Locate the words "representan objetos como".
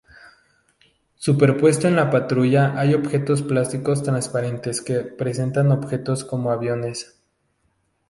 5.03-6.51